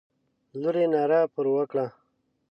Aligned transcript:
لور 0.59 0.75
یې 0.81 0.85
ناره 0.93 1.21
پر 1.33 1.45
وکړه. 1.53 1.85